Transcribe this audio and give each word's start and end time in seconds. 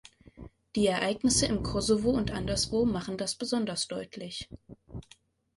Die 0.75 0.87
Ereignisse 0.87 1.45
im 1.45 1.61
Kosovo 1.61 2.09
und 2.09 2.31
anderswo 2.31 2.85
machen 2.85 3.17
das 3.19 3.35
besonders 3.35 3.87
deutlich. 3.87 4.49